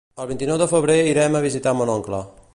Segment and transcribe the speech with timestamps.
[0.23, 2.25] El vint-i-nou de febrer irem a visitar mon oncle.